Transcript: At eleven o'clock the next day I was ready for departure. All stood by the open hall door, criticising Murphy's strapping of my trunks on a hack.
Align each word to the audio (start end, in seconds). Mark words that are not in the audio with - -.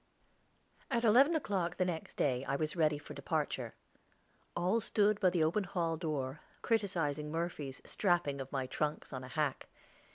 At 0.89 1.03
eleven 1.03 1.35
o'clock 1.35 1.77
the 1.77 1.85
next 1.85 2.17
day 2.17 2.43
I 2.45 2.55
was 2.55 2.75
ready 2.75 2.97
for 2.97 3.13
departure. 3.13 3.75
All 4.55 4.81
stood 4.81 5.19
by 5.19 5.29
the 5.29 5.43
open 5.43 5.63
hall 5.63 5.95
door, 5.95 6.41
criticising 6.63 7.31
Murphy's 7.31 7.83
strapping 7.85 8.41
of 8.41 8.51
my 8.51 8.65
trunks 8.65 9.13
on 9.13 9.23
a 9.23 9.27
hack. 9.27 9.67